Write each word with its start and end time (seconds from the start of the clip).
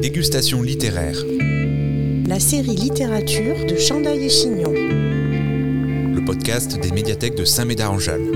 Dégustation 0.00 0.62
littéraire. 0.62 1.18
La 2.26 2.40
série 2.40 2.74
littérature 2.74 3.66
de 3.66 3.76
Chandail 3.76 4.24
et 4.24 4.30
Chignon. 4.30 4.72
Le 4.72 6.24
podcast 6.24 6.80
des 6.80 6.90
médiathèques 6.90 7.34
de 7.34 7.44
Saint-Médard-en-Jalles. 7.44 8.30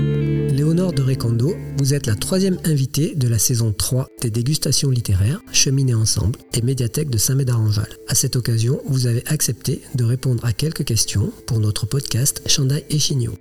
Léonore 0.51 0.93
de 0.93 1.01
Récondo, 1.01 1.55
vous 1.79 1.95
êtes 1.95 2.05
la 2.05 2.13
troisième 2.13 2.59
invitée 2.65 3.15
de 3.15 3.27
la 3.27 3.39
saison 3.39 3.73
3 3.75 4.09
des 4.21 4.29
dégustations 4.29 4.91
littéraires 4.91 5.41
Cheminer 5.51 5.95
ensemble 5.95 6.37
et 6.53 6.61
médiathèque 6.61 7.09
de 7.09 7.17
Saint-Médard-en-Jalles. 7.17 7.97
À 8.07 8.13
cette 8.13 8.35
occasion, 8.35 8.79
vous 8.85 9.07
avez 9.07 9.23
accepté 9.25 9.81
de 9.95 10.03
répondre 10.03 10.45
à 10.45 10.53
quelques 10.53 10.85
questions 10.85 11.31
pour 11.47 11.59
notre 11.59 11.87
podcast 11.87 12.43
Chandail 12.45 12.83
et 12.91 12.99
Chignon. 12.99 13.33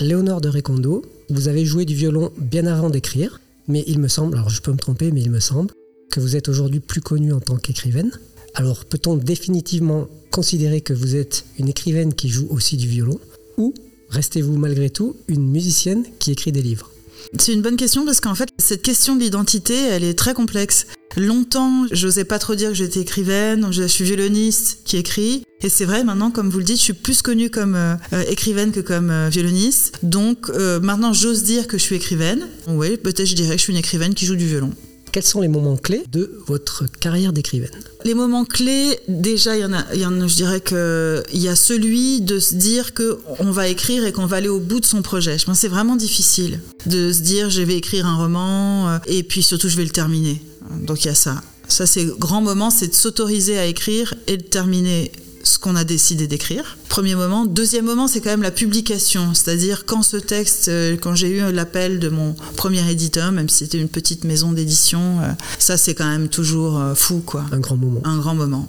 Léonore 0.00 0.40
de 0.40 0.48
Récondo, 0.48 1.04
vous 1.30 1.46
avez 1.46 1.64
joué 1.64 1.84
du 1.84 1.94
violon 1.94 2.32
bien 2.36 2.66
avant 2.66 2.90
d'écrire, 2.90 3.40
mais 3.68 3.84
il 3.86 3.98
me 3.98 4.08
semble, 4.08 4.36
alors 4.36 4.50
je 4.50 4.60
peux 4.60 4.72
me 4.72 4.78
tromper, 4.78 5.10
mais 5.10 5.22
il 5.22 5.30
me 5.30 5.40
semble 5.40 5.72
que 6.10 6.20
vous 6.20 6.36
êtes 6.36 6.48
aujourd'hui 6.48 6.80
plus 6.80 7.00
connue 7.00 7.32
en 7.32 7.40
tant 7.40 7.56
qu'écrivaine. 7.56 8.12
Alors 8.54 8.84
peut-on 8.84 9.16
définitivement 9.16 10.06
considérer 10.30 10.80
que 10.80 10.92
vous 10.92 11.16
êtes 11.16 11.44
une 11.58 11.68
écrivaine 11.68 12.14
qui 12.14 12.28
joue 12.28 12.46
aussi 12.50 12.76
du 12.76 12.88
violon 12.88 13.18
ou 13.56 13.74
restez-vous 14.10 14.56
malgré 14.56 14.90
tout 14.90 15.16
une 15.28 15.48
musicienne 15.50 16.04
qui 16.18 16.30
écrit 16.30 16.52
des 16.52 16.62
livres? 16.62 16.93
C'est 17.38 17.52
une 17.52 17.62
bonne 17.62 17.76
question 17.76 18.04
parce 18.04 18.20
qu'en 18.20 18.34
fait, 18.34 18.48
cette 18.58 18.82
question 18.82 19.16
de 19.16 19.20
l'identité, 19.20 19.74
elle 19.74 20.04
est 20.04 20.18
très 20.18 20.34
complexe. 20.34 20.86
Longtemps, 21.16 21.86
j'osais 21.92 22.24
pas 22.24 22.38
trop 22.38 22.54
dire 22.54 22.70
que 22.70 22.74
j'étais 22.74 23.00
écrivaine, 23.00 23.68
je 23.70 23.84
suis 23.84 24.04
violoniste 24.04 24.80
qui 24.84 24.96
écrit. 24.96 25.44
Et 25.60 25.68
c'est 25.68 25.84
vrai, 25.84 26.02
maintenant, 26.02 26.30
comme 26.30 26.50
vous 26.50 26.58
le 26.58 26.64
dites, 26.64 26.78
je 26.78 26.82
suis 26.82 26.92
plus 26.92 27.22
connue 27.22 27.50
comme 27.50 27.76
euh, 27.76 27.96
écrivaine 28.28 28.72
que 28.72 28.80
comme 28.80 29.10
euh, 29.10 29.28
violoniste. 29.28 29.98
Donc 30.02 30.50
euh, 30.50 30.80
maintenant, 30.80 31.12
j'ose 31.12 31.44
dire 31.44 31.68
que 31.68 31.78
je 31.78 31.82
suis 31.82 31.96
écrivaine. 31.96 32.48
Oui, 32.66 32.96
peut-être 32.96 33.26
je 33.26 33.34
dirais 33.34 33.54
que 33.54 33.58
je 33.58 33.62
suis 33.62 33.72
une 33.72 33.78
écrivaine 33.78 34.14
qui 34.14 34.26
joue 34.26 34.36
du 34.36 34.46
violon. 34.46 34.72
Quels 35.14 35.22
sont 35.22 35.42
les 35.42 35.46
moments 35.46 35.76
clés 35.76 36.02
de 36.10 36.40
votre 36.48 36.86
carrière 36.98 37.32
d'écrivaine 37.32 37.70
Les 38.04 38.14
moments 38.14 38.44
clés, 38.44 38.98
déjà, 39.06 39.56
il 39.56 39.60
y 39.60 39.64
en 39.64 39.72
a, 39.72 39.84
il 39.94 40.00
y 40.00 40.04
a 40.04 40.08
je 40.10 40.34
dirais 40.34 40.60
que 40.60 41.22
il 41.32 41.40
y 41.40 41.46
a 41.46 41.54
celui 41.54 42.20
de 42.20 42.40
se 42.40 42.56
dire 42.56 42.94
que 42.94 43.20
on 43.38 43.52
va 43.52 43.68
écrire 43.68 44.04
et 44.06 44.10
qu'on 44.10 44.26
va 44.26 44.38
aller 44.38 44.48
au 44.48 44.58
bout 44.58 44.80
de 44.80 44.84
son 44.84 45.02
projet. 45.02 45.38
Je 45.38 45.44
pense 45.44 45.58
que 45.58 45.60
c'est 45.60 45.68
vraiment 45.68 45.94
difficile 45.94 46.58
de 46.86 47.12
se 47.12 47.20
dire 47.20 47.48
je 47.48 47.62
vais 47.62 47.76
écrire 47.76 48.06
un 48.06 48.16
roman 48.16 48.98
et 49.06 49.22
puis 49.22 49.44
surtout 49.44 49.68
je 49.68 49.76
vais 49.76 49.84
le 49.84 49.90
terminer. 49.90 50.42
Donc 50.80 51.04
il 51.04 51.06
y 51.06 51.10
a 51.10 51.14
ça. 51.14 51.40
Ça, 51.68 51.86
c'est 51.86 52.06
grand 52.18 52.40
moment, 52.40 52.70
c'est 52.70 52.88
de 52.88 52.94
s'autoriser 52.94 53.56
à 53.56 53.66
écrire 53.66 54.14
et 54.26 54.36
de 54.36 54.42
terminer 54.42 55.12
ce 55.44 55.58
qu'on 55.58 55.76
a 55.76 55.84
décidé 55.84 56.26
d'écrire. 56.26 56.76
Premier 56.88 57.14
moment. 57.14 57.46
Deuxième 57.46 57.84
moment, 57.84 58.08
c'est 58.08 58.20
quand 58.20 58.30
même 58.30 58.42
la 58.42 58.50
publication. 58.50 59.32
C'est-à-dire 59.34 59.84
quand 59.86 60.02
ce 60.02 60.16
texte, 60.16 60.70
quand 61.00 61.14
j'ai 61.14 61.28
eu 61.28 61.52
l'appel 61.52 62.00
de 62.00 62.08
mon 62.08 62.34
premier 62.56 62.90
éditeur, 62.90 63.30
même 63.30 63.48
si 63.48 63.58
c'était 63.58 63.78
une 63.78 63.88
petite 63.88 64.24
maison 64.24 64.52
d'édition, 64.52 65.20
ça 65.58 65.76
c'est 65.76 65.94
quand 65.94 66.08
même 66.08 66.28
toujours 66.28 66.82
fou, 66.94 67.22
quoi. 67.24 67.44
Un 67.52 67.60
grand 67.60 67.76
moment. 67.76 68.00
Un 68.04 68.18
grand 68.18 68.34
moment. 68.34 68.68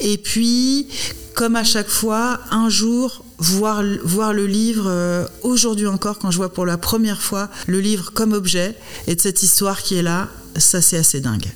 Et 0.00 0.18
puis, 0.18 0.88
comme 1.34 1.54
à 1.54 1.64
chaque 1.64 1.88
fois, 1.88 2.40
un 2.50 2.68
jour, 2.68 3.22
voir, 3.38 3.82
voir 4.02 4.32
le 4.32 4.46
livre, 4.46 4.86
euh, 4.86 5.26
aujourd'hui 5.42 5.86
encore, 5.86 6.18
quand 6.18 6.30
je 6.30 6.38
vois 6.38 6.52
pour 6.52 6.66
la 6.66 6.78
première 6.78 7.20
fois 7.20 7.50
le 7.66 7.80
livre 7.80 8.10
comme 8.12 8.32
objet, 8.32 8.74
et 9.06 9.14
de 9.14 9.20
cette 9.20 9.42
histoire 9.42 9.82
qui 9.82 9.96
est 9.96 10.02
là, 10.02 10.28
ça 10.56 10.80
c'est 10.80 10.96
assez 10.96 11.20
dingue. 11.20 11.46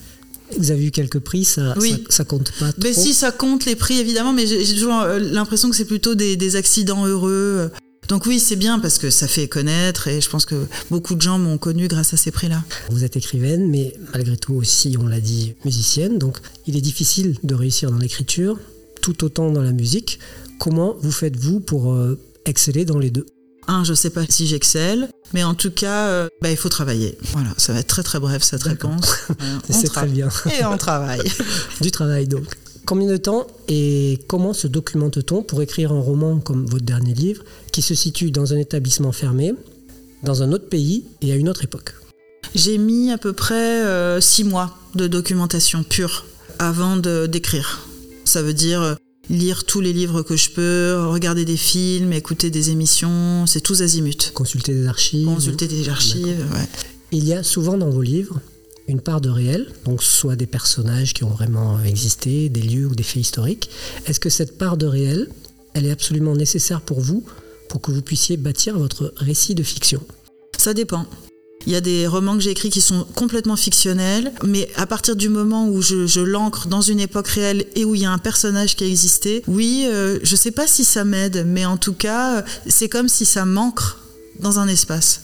Vous 0.58 0.70
avez 0.70 0.86
eu 0.86 0.90
quelques 0.90 1.20
prix, 1.20 1.44
ça, 1.44 1.74
oui. 1.78 2.04
ça, 2.08 2.16
ça, 2.18 2.24
compte 2.24 2.52
pas 2.58 2.72
trop 2.72 2.82
Mais 2.82 2.92
si, 2.92 3.14
ça 3.14 3.32
compte 3.32 3.64
les 3.64 3.76
prix 3.76 3.98
évidemment, 3.98 4.32
mais 4.32 4.46
j'ai 4.46 4.74
toujours 4.74 5.04
l'impression 5.18 5.70
que 5.70 5.76
c'est 5.76 5.84
plutôt 5.84 6.14
des, 6.14 6.36
des, 6.36 6.56
accidents 6.56 7.06
heureux. 7.06 7.70
Donc 8.08 8.26
oui, 8.26 8.40
c'est 8.40 8.56
bien 8.56 8.80
parce 8.80 8.98
que 8.98 9.08
ça 9.08 9.28
fait 9.28 9.46
connaître 9.46 10.08
et 10.08 10.20
je 10.20 10.28
pense 10.28 10.44
que 10.44 10.66
beaucoup 10.90 11.14
de 11.14 11.20
gens 11.20 11.38
m'ont 11.38 11.58
connu 11.58 11.86
grâce 11.86 12.12
à 12.12 12.16
ces 12.16 12.32
prix-là. 12.32 12.64
Vous 12.90 13.04
êtes 13.04 13.16
écrivaine, 13.16 13.68
mais 13.68 13.94
malgré 14.12 14.36
tout 14.36 14.54
aussi, 14.54 14.96
on 14.98 15.06
l'a 15.06 15.20
dit, 15.20 15.54
musicienne. 15.64 16.18
Donc 16.18 16.38
il 16.66 16.76
est 16.76 16.80
difficile 16.80 17.36
de 17.44 17.54
réussir 17.54 17.90
dans 17.92 17.98
l'écriture, 17.98 18.58
tout 19.00 19.22
autant 19.22 19.50
dans 19.50 19.62
la 19.62 19.72
musique. 19.72 20.18
Comment 20.58 20.96
vous 21.00 21.12
faites-vous 21.12 21.60
pour 21.60 21.92
euh, 21.92 22.18
exceller 22.46 22.84
dans 22.84 22.98
les 22.98 23.10
deux? 23.10 23.26
Un, 23.66 23.84
je 23.84 23.94
sais 23.94 24.10
pas 24.10 24.24
si 24.28 24.46
j'excelle, 24.46 25.08
mais 25.32 25.44
en 25.44 25.54
tout 25.54 25.70
cas, 25.70 26.08
euh, 26.08 26.28
bah, 26.40 26.50
il 26.50 26.56
faut 26.56 26.68
travailler. 26.68 27.16
Voilà, 27.32 27.50
ça 27.56 27.72
va 27.72 27.80
être 27.80 27.86
très 27.86 28.02
très 28.02 28.18
bref 28.18 28.42
cette 28.42 28.62
réponse. 28.62 29.18
C'est 29.70 29.88
très 29.88 30.06
bien. 30.06 30.28
Et 30.60 30.64
on 30.64 30.76
travaille. 30.76 31.30
du 31.80 31.90
travail 31.90 32.26
donc. 32.26 32.44
Combien 32.86 33.08
de 33.08 33.18
temps 33.18 33.46
et 33.68 34.18
comment 34.26 34.52
se 34.52 34.66
documente-t-on 34.66 35.42
pour 35.42 35.62
écrire 35.62 35.92
un 35.92 36.00
roman 36.00 36.40
comme 36.40 36.66
votre 36.66 36.84
dernier 36.84 37.14
livre 37.14 37.44
qui 37.70 37.82
se 37.82 37.94
situe 37.94 38.32
dans 38.32 38.52
un 38.52 38.56
établissement 38.56 39.12
fermé, 39.12 39.52
dans 40.24 40.42
un 40.42 40.50
autre 40.50 40.68
pays 40.68 41.04
et 41.20 41.30
à 41.30 41.36
une 41.36 41.48
autre 41.48 41.62
époque? 41.62 41.94
J'ai 42.54 42.78
mis 42.78 43.12
à 43.12 43.18
peu 43.18 43.32
près 43.32 43.84
euh, 43.84 44.20
six 44.20 44.42
mois 44.42 44.76
de 44.96 45.06
documentation 45.06 45.84
pure 45.84 46.24
avant 46.58 46.96
d'écrire. 46.96 47.86
Ça 48.24 48.42
veut 48.42 48.54
dire 48.54 48.96
lire 49.30 49.64
tous 49.64 49.80
les 49.80 49.92
livres 49.92 50.22
que 50.22 50.36
je 50.36 50.50
peux, 50.50 51.06
regarder 51.06 51.44
des 51.44 51.56
films, 51.56 52.12
écouter 52.12 52.50
des 52.50 52.70
émissions, 52.70 53.46
c'est 53.46 53.60
tous 53.60 53.80
azimuts. 53.80 54.32
Consulter 54.34 54.74
des 54.74 54.86
archives. 54.86 55.26
Consulter 55.26 55.68
des 55.68 55.88
archives, 55.88 56.46
ouais. 56.52 56.68
Il 57.12 57.26
y 57.26 57.32
a 57.32 57.42
souvent 57.42 57.78
dans 57.78 57.90
vos 57.90 58.02
livres 58.02 58.40
une 58.88 59.00
part 59.00 59.20
de 59.20 59.30
réel, 59.30 59.72
donc 59.84 60.02
soit 60.02 60.34
des 60.34 60.46
personnages 60.46 61.14
qui 61.14 61.22
ont 61.22 61.30
vraiment 61.30 61.80
existé, 61.82 62.48
des 62.48 62.62
lieux 62.62 62.86
ou 62.86 62.94
des 62.94 63.04
faits 63.04 63.22
historiques. 63.22 63.70
Est-ce 64.06 64.18
que 64.18 64.30
cette 64.30 64.58
part 64.58 64.76
de 64.76 64.86
réel, 64.86 65.28
elle 65.74 65.86
est 65.86 65.92
absolument 65.92 66.34
nécessaire 66.34 66.80
pour 66.80 67.00
vous 67.00 67.24
pour 67.68 67.80
que 67.80 67.92
vous 67.92 68.02
puissiez 68.02 68.36
bâtir 68.36 68.76
votre 68.76 69.12
récit 69.16 69.54
de 69.54 69.62
fiction? 69.62 70.02
Ça 70.58 70.74
dépend. 70.74 71.06
Il 71.66 71.72
y 71.72 71.76
a 71.76 71.80
des 71.80 72.06
romans 72.06 72.34
que 72.34 72.40
j'ai 72.40 72.50
écrits 72.50 72.70
qui 72.70 72.80
sont 72.80 73.06
complètement 73.14 73.56
fictionnels, 73.56 74.32
mais 74.44 74.68
à 74.76 74.86
partir 74.86 75.14
du 75.14 75.28
moment 75.28 75.68
où 75.68 75.82
je, 75.82 76.06
je 76.06 76.20
l'ancre 76.20 76.68
dans 76.68 76.80
une 76.80 77.00
époque 77.00 77.28
réelle 77.28 77.66
et 77.74 77.84
où 77.84 77.94
il 77.94 78.00
y 78.00 78.06
a 78.06 78.10
un 78.10 78.18
personnage 78.18 78.76
qui 78.76 78.84
a 78.84 78.86
existé, 78.86 79.42
oui, 79.46 79.84
euh, 79.86 80.18
je 80.22 80.36
sais 80.36 80.50
pas 80.50 80.66
si 80.66 80.84
ça 80.84 81.04
m'aide, 81.04 81.44
mais 81.46 81.66
en 81.66 81.76
tout 81.76 81.92
cas, 81.92 82.44
c'est 82.66 82.88
comme 82.88 83.08
si 83.08 83.26
ça 83.26 83.44
m'ancre 83.44 83.98
dans 84.40 84.58
un 84.58 84.68
espace. 84.68 85.22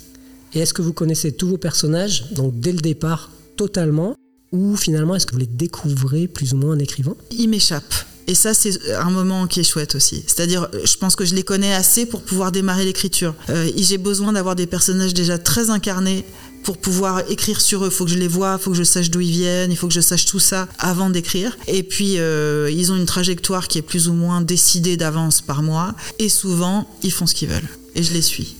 Et 0.52 0.60
est-ce 0.60 0.74
que 0.74 0.82
vous 0.82 0.92
connaissez 0.92 1.32
tous 1.32 1.48
vos 1.48 1.58
personnages, 1.58 2.30
donc 2.32 2.58
dès 2.60 2.72
le 2.72 2.80
départ, 2.80 3.30
totalement, 3.56 4.14
ou 4.52 4.76
finalement 4.76 5.14
est-ce 5.14 5.26
que 5.26 5.32
vous 5.32 5.40
les 5.40 5.46
découvrez 5.46 6.28
plus 6.28 6.52
ou 6.52 6.56
moins 6.56 6.74
en 6.74 6.78
écrivant? 6.78 7.16
Il 7.30 7.48
m'échappe. 7.48 7.94
Et 8.28 8.34
ça, 8.34 8.54
c'est 8.54 8.92
un 8.94 9.10
moment 9.10 9.46
qui 9.46 9.60
est 9.60 9.64
chouette 9.64 9.94
aussi. 9.94 10.24
C'est-à-dire, 10.26 10.68
je 10.84 10.96
pense 10.96 11.14
que 11.14 11.24
je 11.24 11.34
les 11.34 11.44
connais 11.44 11.72
assez 11.72 12.06
pour 12.06 12.22
pouvoir 12.22 12.50
démarrer 12.50 12.84
l'écriture. 12.84 13.34
Euh, 13.50 13.70
J'ai 13.76 13.98
besoin 13.98 14.32
d'avoir 14.32 14.56
des 14.56 14.66
personnages 14.66 15.14
déjà 15.14 15.38
très 15.38 15.70
incarnés 15.70 16.24
pour 16.64 16.78
pouvoir 16.78 17.22
écrire 17.30 17.60
sur 17.60 17.84
eux. 17.84 17.88
Il 17.88 17.94
faut 17.94 18.04
que 18.04 18.10
je 18.10 18.18
les 18.18 18.26
vois, 18.26 18.56
il 18.58 18.62
faut 18.62 18.72
que 18.72 18.76
je 18.76 18.82
sache 18.82 19.10
d'où 19.10 19.20
ils 19.20 19.30
viennent, 19.30 19.70
il 19.70 19.76
faut 19.76 19.86
que 19.86 19.94
je 19.94 20.00
sache 20.00 20.24
tout 20.24 20.40
ça 20.40 20.66
avant 20.80 21.10
d'écrire. 21.10 21.56
Et 21.68 21.84
puis, 21.84 22.18
euh, 22.18 22.68
ils 22.72 22.90
ont 22.90 22.96
une 22.96 23.06
trajectoire 23.06 23.68
qui 23.68 23.78
est 23.78 23.82
plus 23.82 24.08
ou 24.08 24.12
moins 24.12 24.40
décidée 24.40 24.96
d'avance 24.96 25.40
par 25.40 25.62
moi. 25.62 25.94
Et 26.18 26.28
souvent, 26.28 26.88
ils 27.04 27.12
font 27.12 27.26
ce 27.26 27.34
qu'ils 27.34 27.48
veulent. 27.48 27.68
Et 27.94 28.02
je 28.02 28.12
les 28.12 28.22
suis. 28.22 28.56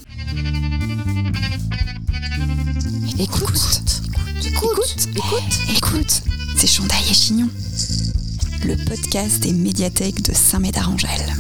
Écoute, 3.19 3.59
écoute, 4.45 4.97
écoute, 5.17 5.43
écoute, 5.77 6.23
c'est 6.57 6.67
Chandail 6.69 7.03
et 7.11 7.15
Chignon 7.15 7.49
le 8.67 8.77
podcast 8.85 9.45
des 9.45 9.53
médiathèques 9.53 10.23
de 10.23 10.33
Saint-Médard-en-Jalles. 10.33 11.35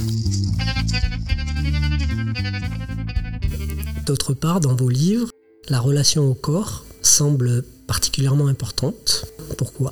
D'autre 4.04 4.32
part, 4.32 4.60
dans 4.60 4.76
vos 4.76 4.88
livres, 4.88 5.30
la 5.68 5.80
relation 5.80 6.30
au 6.30 6.34
corps 6.34 6.84
semble 7.02 7.64
particulièrement 7.88 8.46
importante. 8.46 9.26
Pourquoi? 9.58 9.90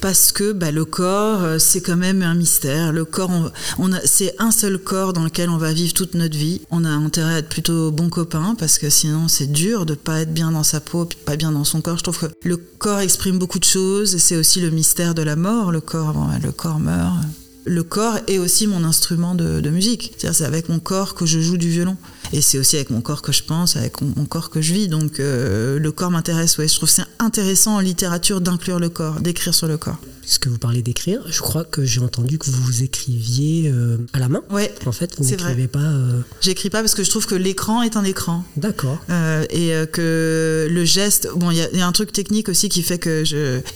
Parce 0.00 0.32
que 0.32 0.52
bah, 0.52 0.70
le 0.70 0.84
corps, 0.84 1.60
c'est 1.60 1.80
quand 1.80 1.96
même 1.96 2.22
un 2.22 2.34
mystère. 2.34 2.92
Le 2.92 3.04
corps, 3.04 3.30
on, 3.78 3.90
c'est 4.04 4.34
un 4.38 4.50
seul 4.50 4.78
corps 4.78 5.12
dans 5.12 5.24
lequel 5.24 5.50
on 5.50 5.58
va 5.58 5.72
vivre 5.72 5.92
toute 5.94 6.14
notre 6.14 6.36
vie. 6.36 6.60
On 6.70 6.84
a 6.84 6.90
intérêt 6.90 7.34
à 7.34 7.38
être 7.38 7.48
plutôt 7.48 7.90
bon 7.90 8.08
copain 8.08 8.54
parce 8.58 8.78
que 8.78 8.90
sinon 8.90 9.28
c'est 9.28 9.50
dur 9.50 9.86
de 9.86 9.94
pas 9.94 10.20
être 10.20 10.32
bien 10.32 10.52
dans 10.52 10.62
sa 10.62 10.80
peau, 10.80 11.08
pas 11.24 11.36
bien 11.36 11.52
dans 11.52 11.64
son 11.64 11.80
corps. 11.80 11.98
Je 11.98 12.02
trouve 12.02 12.18
que 12.18 12.26
le 12.44 12.56
corps 12.56 13.00
exprime 13.00 13.38
beaucoup 13.38 13.58
de 13.58 13.64
choses 13.64 14.18
c'est 14.18 14.36
aussi 14.36 14.60
le 14.60 14.70
mystère 14.70 15.14
de 15.14 15.22
la 15.22 15.36
mort. 15.36 15.72
Le 15.72 15.80
corps, 15.80 16.14
le 16.42 16.52
corps 16.52 16.78
meurt. 16.78 17.14
Le 17.68 17.82
corps 17.82 18.18
est 18.26 18.38
aussi 18.38 18.66
mon 18.66 18.82
instrument 18.82 19.34
de, 19.34 19.60
de 19.60 19.70
musique. 19.70 20.14
C'est-à-dire 20.16 20.38
c'est 20.38 20.44
avec 20.44 20.70
mon 20.70 20.78
corps 20.78 21.14
que 21.14 21.26
je 21.26 21.38
joue 21.38 21.58
du 21.58 21.68
violon. 21.68 21.96
Et 22.32 22.40
c'est 22.40 22.58
aussi 22.58 22.76
avec 22.76 22.90
mon 22.90 23.00
corps 23.00 23.22
que 23.22 23.32
je 23.32 23.42
pense, 23.42 23.76
avec 23.76 24.00
mon 24.00 24.24
corps 24.24 24.50
que 24.50 24.60
je 24.60 24.72
vis. 24.72 24.88
Donc 24.88 25.20
euh, 25.20 25.78
le 25.78 25.92
corps 25.92 26.10
m'intéresse. 26.10 26.56
Ouais. 26.58 26.66
Je 26.66 26.74
trouve 26.74 26.88
c'est 26.88 27.04
intéressant 27.18 27.76
en 27.76 27.80
littérature 27.80 28.40
d'inclure 28.40 28.78
le 28.78 28.88
corps, 28.88 29.20
d'écrire 29.20 29.54
sur 29.54 29.66
le 29.66 29.76
corps. 29.76 29.98
Puisque 30.22 30.46
vous 30.46 30.58
parlez 30.58 30.82
d'écrire, 30.82 31.22
je 31.26 31.40
crois 31.40 31.64
que 31.64 31.84
j'ai 31.84 32.00
entendu 32.00 32.38
que 32.38 32.50
vous 32.50 32.82
écriviez 32.82 33.70
euh, 33.70 33.96
à 34.12 34.18
la 34.18 34.28
main. 34.28 34.42
Ouais. 34.50 34.74
En 34.84 34.92
fait, 34.92 35.14
vous 35.18 35.24
n'écrivez 35.24 35.68
pas. 35.68 35.78
Euh... 35.78 36.20
J'écris 36.42 36.68
pas 36.68 36.80
parce 36.80 36.94
que 36.94 37.02
je 37.02 37.10
trouve 37.10 37.26
que 37.26 37.34
l'écran 37.34 37.82
est 37.82 37.96
un 37.96 38.04
écran. 38.04 38.44
D'accord. 38.56 38.98
Euh, 39.08 39.44
et 39.50 39.72
que 39.90 40.68
le 40.70 40.84
geste. 40.84 41.28
Bon, 41.34 41.50
il 41.50 41.56
y, 41.56 41.76
y, 41.76 41.80
a 41.80 41.86
un 41.86 41.92
truc 41.92 42.12
technique 42.12 42.48
aussi 42.48 42.68
qui 42.68 42.82
fait 42.82 42.98
que 42.98 43.24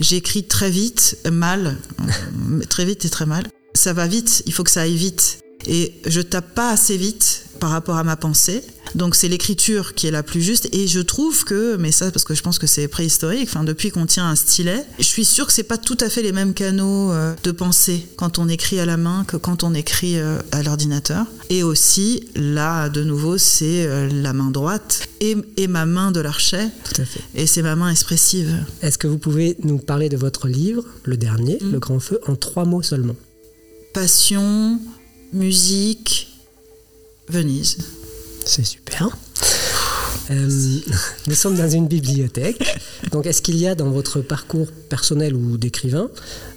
j'écris 0.01 0.45
très 0.45 0.71
vite, 0.71 1.19
mal, 1.31 1.79
très 2.69 2.85
vite 2.85 3.05
et 3.07 3.11
très 3.11 3.27
mal. 3.27 3.45
Ça 3.75 3.93
va 3.93 4.07
vite. 4.07 4.43
Il 4.47 4.53
faut 4.53 4.65
que 4.65 4.71
ça 4.71 4.83
aille 4.83 4.97
vite. 4.97 5.39
Et 5.67 5.95
je 6.07 6.21
tape 6.21 6.55
pas 6.55 6.71
assez 6.71 6.97
vite 6.97 7.45
par 7.61 7.71
rapport 7.71 7.97
à 7.97 8.03
ma 8.03 8.17
pensée. 8.17 8.65
Donc 8.97 9.15
c'est 9.15 9.29
l'écriture 9.29 9.95
qui 9.95 10.09
est 10.09 10.11
la 10.11 10.25
plus 10.25 10.43
juste 10.43 10.69
et 10.75 10.89
je 10.89 10.99
trouve 10.99 11.45
que, 11.45 11.77
mais 11.77 11.93
ça 11.93 12.11
parce 12.11 12.25
que 12.25 12.35
je 12.35 12.43
pense 12.43 12.59
que 12.59 12.67
c'est 12.67 12.89
préhistorique, 12.89 13.49
enfin 13.49 13.63
depuis 13.63 13.91
qu'on 13.93 14.05
tient 14.05 14.29
un 14.29 14.35
stylet, 14.35 14.85
je 14.99 15.05
suis 15.05 15.25
sûre 15.25 15.47
que 15.47 15.53
c'est 15.53 15.63
pas 15.63 15.79
tout 15.79 15.97
à 16.01 16.11
fait 16.11 16.23
les 16.23 16.33
mêmes 16.33 16.53
canaux 16.53 17.13
euh, 17.13 17.33
de 17.45 17.53
pensée 17.53 18.07
quand 18.17 18.39
on 18.39 18.49
écrit 18.49 18.81
à 18.81 18.85
la 18.87 18.97
main 18.97 19.25
que 19.27 19.37
quand 19.37 19.63
on 19.63 19.73
écrit 19.73 20.19
euh, 20.19 20.39
à 20.51 20.63
l'ordinateur. 20.65 21.25
Et 21.49 21.63
aussi 21.63 22.25
là 22.35 22.89
de 22.89 23.05
nouveau 23.05 23.39
c'est 23.39 23.87
euh, 23.87 24.09
la 24.13 24.33
main 24.33 24.51
droite 24.51 25.07
et, 25.21 25.37
et 25.57 25.69
ma 25.69 25.87
main 25.87 26.11
de 26.11 26.19
l'archet 26.21 26.69
Tout 26.93 27.01
à 27.01 27.05
fait. 27.05 27.21
et 27.37 27.47
c'est 27.47 27.63
ma 27.63 27.77
main 27.77 27.89
expressive. 27.91 28.53
Est-ce 28.83 28.99
que 28.99 29.07
vous 29.07 29.19
pouvez 29.19 29.57
nous 29.63 29.79
parler 29.79 30.09
de 30.09 30.17
votre 30.17 30.49
livre, 30.49 30.85
le 31.05 31.17
dernier, 31.17 31.59
Mm. 31.63 31.71
Le 31.73 31.79
Grand 31.79 32.01
Feu, 32.01 32.19
en 32.27 32.35
trois 32.35 32.65
mots 32.65 32.83
seulement? 32.83 33.15
Passion, 33.93 34.79
musique, 35.35 36.29
Venise. 37.29 37.77
C'est 38.47 38.65
super. 38.65 39.11
Euh, 40.31 40.49
nous 41.27 41.35
sommes 41.35 41.57
dans 41.57 41.69
une 41.69 41.89
bibliothèque. 41.89 42.57
Donc, 43.11 43.27
est-ce 43.27 43.43
qu'il 43.43 43.57
y 43.59 43.67
a 43.67 43.75
dans 43.75 43.91
votre 43.91 44.23
parcours 44.23 44.69
personnel 44.89 45.35
ou 45.35 45.59
d'écrivain 45.59 46.09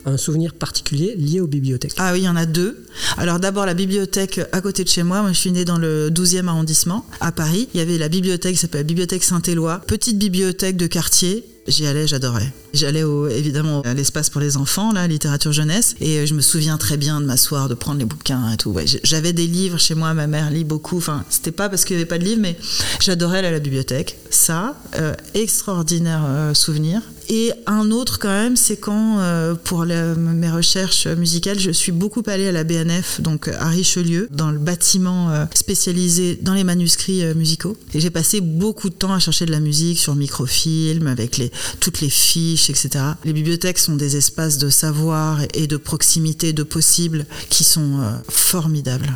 un 0.06 0.16
souvenir 0.16 0.54
particulier 0.54 1.16
lié 1.18 1.42
aux 1.42 1.48
bibliothèques? 1.48 1.94
Ah 1.98 2.14
oui, 2.14 2.22
il 2.22 2.24
y 2.24 2.30
en 2.30 2.38
a 2.38 2.46
deux. 2.46 2.86
Alors 3.18 3.40
d'abord 3.40 3.66
la 3.66 3.74
bibliothèque 3.74 4.40
à 4.54 4.62
côté 4.62 4.86
de 4.86 4.90
chez 4.90 5.04
moi. 5.04 5.22
Moi, 5.22 5.34
je 5.34 5.40
suis 5.40 5.52
née 5.52 5.66
dans 5.66 5.78
le 5.78 6.10
12e 6.10 6.48
arrondissement 6.48 7.06
à 7.20 7.34
Paris. 7.34 7.68
Il 7.74 7.80
y 7.80 7.82
avait 7.82 7.98
la 7.98 8.08
bibliothèque 8.08 8.54
qui 8.54 8.62
s'appelle 8.62 8.82
la 8.82 8.88
bibliothèque 8.88 9.24
Saint-Éloi, 9.26 9.82
petite 9.88 10.18
bibliothèque 10.18 10.78
de 10.78 10.88
quartier. 10.88 11.44
J'y 11.68 11.86
allais, 11.86 12.08
j'adorais. 12.08 12.54
J'allais 12.76 13.04
évidemment 13.32 13.82
à 13.82 13.94
l'espace 13.94 14.30
pour 14.30 14.42
les 14.42 14.58
enfants, 14.58 14.92
là, 14.92 15.08
littérature 15.08 15.54
jeunesse, 15.54 15.96
et 16.02 16.20
euh, 16.20 16.26
je 16.26 16.34
me 16.34 16.42
souviens 16.42 16.78
très 16.78 16.98
bien 16.98 17.22
de 17.22 17.26
m'asseoir, 17.26 17.70
de 17.70 17.74
prendre 17.74 18.00
les 18.00 18.06
bouquins 18.06 18.52
et 18.52 18.58
tout. 18.58 18.76
J'avais 19.04 19.34
des 19.34 19.48
livres 19.48 19.78
chez 19.78 19.96
moi, 19.96 20.14
ma 20.14 20.28
mère 20.28 20.52
lit 20.52 20.66
beaucoup. 20.66 20.98
Enfin, 20.98 21.24
c'était 21.30 21.52
pas 21.52 21.70
parce 21.70 21.86
qu'il 21.86 21.96
n'y 21.96 22.02
avait 22.02 22.10
pas 22.10 22.18
de 22.18 22.26
livres, 22.26 22.42
mais 22.42 22.58
j'adorais 23.00 23.40
aller 23.40 23.48
à 23.48 23.52
la 23.52 23.60
bibliothèque. 23.60 24.18
Ça, 24.30 24.76
euh, 24.98 25.14
extraordinaire 25.34 26.24
euh, 26.26 26.54
souvenir. 26.54 27.02
Et 27.28 27.54
un 27.66 27.90
autre 27.90 28.20
quand 28.20 28.30
même, 28.30 28.56
c'est 28.56 28.78
quand, 28.78 29.18
pour 29.64 29.84
mes 29.84 30.52
recherches 30.52 31.08
musicales, 31.08 31.60
je 31.60 31.72
suis 31.72 31.92
beaucoup 31.92 32.22
allée 32.28 32.48
à 32.48 32.52
la 32.52 32.64
BNF, 32.64 33.20
donc 33.20 33.48
à 33.48 33.68
Richelieu, 33.68 34.28
dans 34.32 34.52
le 34.52 34.60
bâtiment 34.60 35.48
spécialisé 35.56 36.38
dans 36.40 36.54
les 36.54 36.64
manuscrits 36.64 37.24
musicaux. 37.34 37.76
Et 37.96 38.00
j'ai 38.00 38.12
passé 38.12 38.42
beaucoup 38.42 38.90
de 38.90 38.94
temps 38.94 39.12
à 39.12 39.18
chercher 39.18 39.48
de 39.48 39.52
la 39.52 39.60
musique 39.60 39.98
sur 39.98 40.14
microfilm, 40.14 41.08
avec 41.08 41.38
les, 41.38 41.52
toutes 41.80 42.02
les 42.02 42.12
fiches, 42.12 42.65
etc. 42.70 43.04
Les 43.24 43.34
bibliothèques 43.34 43.80
sont 43.80 43.96
des 43.96 44.16
espaces 44.18 44.58
de 44.58 44.70
savoir 44.70 45.40
et 45.54 45.68
de 45.68 45.78
proximité, 45.78 46.54
de 46.54 46.64
possibles, 46.64 47.26
qui 47.50 47.64
sont 47.64 48.00
euh, 48.00 48.12
formidables. 48.30 49.12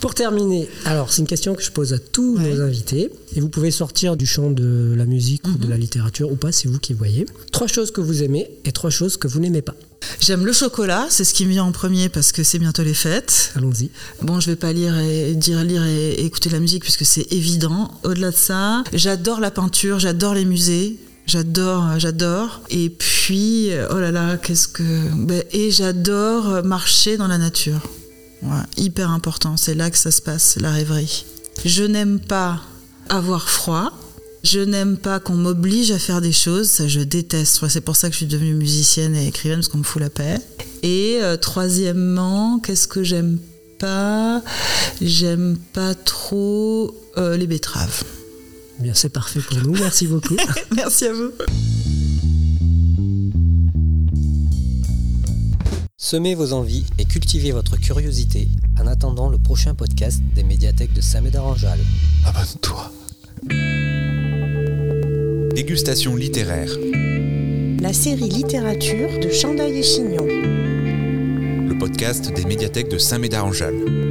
Pour 0.00 0.14
terminer, 0.14 0.66
alors 0.86 1.12
c'est 1.12 1.20
une 1.20 1.26
question 1.28 1.54
que 1.54 1.62
je 1.62 1.70
pose 1.70 1.92
à 1.92 1.98
tous 1.98 2.38
Ouais. 2.38 2.54
nos 2.54 2.62
invités, 2.62 3.10
et 3.36 3.40
vous 3.40 3.50
pouvez 3.50 3.70
sortir 3.70 4.16
du 4.16 4.24
champ 4.24 4.50
de 4.50 4.94
la 4.96 5.04
musique 5.04 5.46
ou 5.46 5.58
de 5.58 5.64
Mhm. 5.64 5.70
la 5.70 5.76
littérature 5.76 6.32
ou 6.32 6.36
pas, 6.36 6.52
c'est 6.52 6.68
vous 6.68 6.78
qui 6.78 6.94
voyez. 6.94 7.26
Trois 7.52 7.66
choses 7.66 7.90
que 7.90 8.00
vous 8.00 8.22
aimez 8.22 8.48
et 8.64 8.72
trois 8.72 8.88
choses 8.88 9.18
que 9.18 9.28
vous 9.28 9.40
n'aimez 9.40 9.60
pas. 9.60 9.74
J'aime 10.20 10.46
le 10.46 10.54
chocolat, 10.54 11.06
c'est 11.10 11.24
ce 11.24 11.34
qui 11.34 11.44
me 11.44 11.50
vient 11.50 11.64
en 11.64 11.72
premier 11.72 12.08
parce 12.08 12.32
que 12.32 12.42
c'est 12.42 12.58
bientôt 12.58 12.82
les 12.82 12.94
fêtes. 12.94 13.52
Allons-y. 13.56 13.90
Bon, 14.22 14.40
je 14.40 14.46
vais 14.46 14.56
pas 14.56 14.72
lire 14.72 14.98
et 14.98 15.34
dire 15.34 15.62
lire 15.64 15.84
et, 15.84 16.12
et 16.12 16.24
écouter 16.24 16.48
la 16.48 16.60
musique 16.60 16.82
puisque 16.82 17.04
c'est 17.04 17.30
évident. 17.30 17.90
Au-delà 18.02 18.30
de 18.30 18.36
ça, 18.36 18.82
j'adore 18.94 19.38
la 19.40 19.50
peinture, 19.50 19.98
j'adore 19.98 20.32
les 20.32 20.46
musées. 20.46 20.96
J'adore, 21.30 21.96
j'adore. 22.00 22.60
Et 22.70 22.90
puis, 22.90 23.70
euh, 23.70 23.86
oh 23.92 24.00
là 24.00 24.10
là, 24.10 24.36
qu'est-ce 24.36 24.66
que. 24.66 24.82
ben, 25.14 25.44
et 25.52 25.70
j'adore 25.70 26.64
marcher 26.64 27.16
dans 27.16 27.28
la 27.28 27.38
nature. 27.38 27.80
Hyper 28.76 29.12
important, 29.12 29.56
c'est 29.56 29.76
là 29.76 29.90
que 29.90 29.96
ça 29.96 30.10
se 30.10 30.20
passe, 30.20 30.56
la 30.60 30.72
rêverie. 30.72 31.24
Je 31.64 31.84
n'aime 31.84 32.18
pas 32.18 32.60
avoir 33.08 33.48
froid. 33.48 33.92
Je 34.42 34.58
n'aime 34.58 34.96
pas 34.96 35.20
qu'on 35.20 35.34
m'oblige 35.34 35.92
à 35.92 36.00
faire 36.00 36.20
des 36.20 36.32
choses, 36.32 36.68
ça 36.68 36.88
je 36.88 36.98
déteste. 36.98 37.64
C'est 37.68 37.80
pour 37.80 37.94
ça 37.94 38.08
que 38.08 38.14
je 38.14 38.18
suis 38.18 38.26
devenue 38.26 38.54
musicienne 38.54 39.14
et 39.14 39.28
écrivaine, 39.28 39.58
parce 39.58 39.68
qu'on 39.68 39.78
me 39.78 39.84
fout 39.84 40.02
la 40.02 40.10
paix. 40.10 40.40
Et 40.82 41.18
euh, 41.22 41.36
troisièmement, 41.36 42.58
qu'est-ce 42.58 42.88
que 42.88 43.04
j'aime 43.04 43.38
pas? 43.78 44.42
J'aime 45.00 45.58
pas 45.74 45.94
trop 45.94 46.92
euh, 47.18 47.36
les 47.36 47.46
betteraves. 47.46 48.02
Eh 48.80 48.82
Bien, 48.82 48.94
c'est 48.94 49.10
parfait 49.10 49.40
pour 49.40 49.58
nous. 49.58 49.74
Merci 49.74 50.06
beaucoup. 50.06 50.36
Merci 50.74 51.04
à 51.04 51.12
vous. 51.12 51.32
Semez 55.98 56.34
vos 56.34 56.54
envies 56.54 56.86
et 56.98 57.04
cultivez 57.04 57.52
votre 57.52 57.76
curiosité 57.76 58.48
en 58.80 58.86
attendant 58.86 59.28
le 59.28 59.36
prochain 59.36 59.74
podcast 59.74 60.22
des 60.34 60.44
médiathèques 60.44 60.94
de 60.94 61.02
Saint-Médard-en-Jalles. 61.02 61.84
Abonne-toi. 62.24 62.90
Dégustation 65.54 66.16
littéraire. 66.16 66.70
La 67.82 67.92
série 67.92 68.30
littérature 68.30 69.20
de 69.20 69.28
Chandail 69.28 69.76
et 69.76 69.82
Chignon. 69.82 70.24
Le 70.24 71.76
podcast 71.78 72.32
des 72.32 72.46
médiathèques 72.46 72.90
de 72.90 72.98
Saint-Médard-en-Jalles. 72.98 74.09